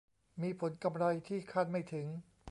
[0.41, 2.07] มีผลกำไรที่คาดไม่ถึง